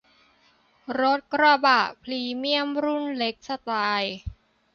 [0.99, 4.15] รถกระบะพรีเมียมรุ่นเล็กสไตล์